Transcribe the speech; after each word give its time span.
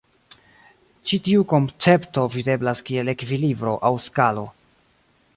Ĉi 1.09 1.17
tiu 1.27 1.43
koncepto 1.51 2.23
videblas 2.35 2.81
kiel 2.87 3.11
ekvilibro 3.13 3.75
aŭ 3.91 3.93
skalo. 4.07 4.47